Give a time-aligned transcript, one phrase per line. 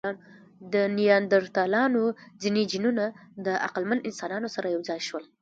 [0.73, 2.03] د نیاندرتالانو
[2.41, 3.05] ځینې جینونه
[3.45, 5.23] د عقلمن انسانانو سره یو ځای شول.